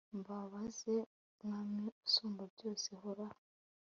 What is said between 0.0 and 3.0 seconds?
mbahaze mwami usumba byose